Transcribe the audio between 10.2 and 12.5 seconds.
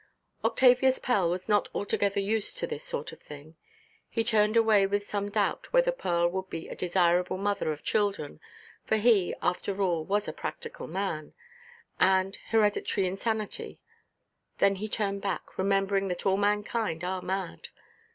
a practical man), and